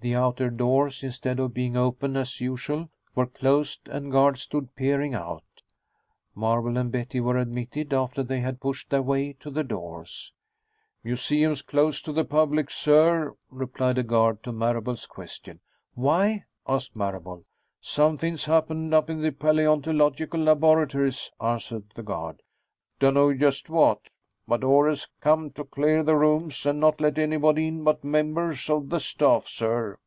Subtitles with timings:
[0.00, 5.14] The outer doors, instead of being open as usual, were closed and guards stood peering
[5.14, 5.62] out.
[6.36, 10.34] Marable and Betty were admitted, after they had pushed their way to the doors.
[11.04, 15.60] "Museum's closed to the public, sir," replied a guard to Marable's question.
[15.94, 17.46] "Why?" asked Marable.
[17.80, 22.42] "Somethin's happened up in the paleontological laboratories," answered the guard.
[23.00, 24.00] "Dunno just what,
[24.46, 28.90] but orders come to clear the rooms and not let anybody in but members of
[28.90, 29.98] the staff, sir."